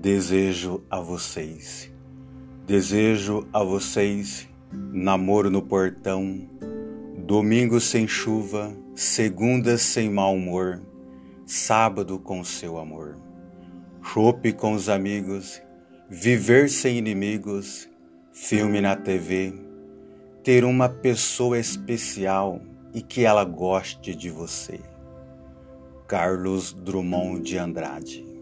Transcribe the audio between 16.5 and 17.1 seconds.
sem